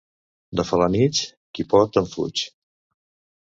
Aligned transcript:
De 0.59 0.63
Felanitx, 0.69 1.19
qui 1.59 1.67
pot 1.75 2.01
en 2.03 2.09
fuig. 2.15 2.45